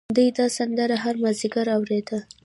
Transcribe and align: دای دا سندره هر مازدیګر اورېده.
دای 0.15 0.29
دا 0.37 0.45
سندره 0.57 0.95
هر 1.03 1.15
مازدیګر 1.23 1.67
اورېده. 1.75 2.19